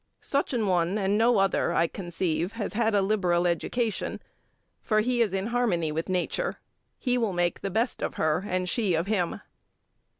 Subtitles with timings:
[0.19, 4.19] Such an one and no other, I conceive, has had a liberal education,
[4.81, 6.59] for he is in harmony with Nature.
[6.97, 9.41] He will make the best of her and she of him."